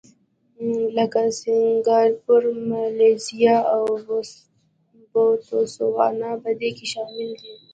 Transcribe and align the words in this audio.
لکه 0.95 1.21
سینګاپور، 1.39 2.43
مالیزیا 2.69 3.55
او 3.75 3.83
بوتسوانا 5.11 6.31
په 6.43 6.49
دې 6.59 6.69
کې 6.77 6.85
شامل 6.93 7.29
دي. 7.41 7.53